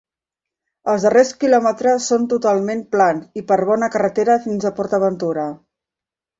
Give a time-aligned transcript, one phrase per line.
[0.93, 5.49] Els darrers quilòmetres són totalment plans i per bona carretera fins a PortAventura.